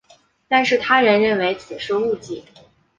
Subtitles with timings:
[0.47, 2.43] 但是他人认为此是误记。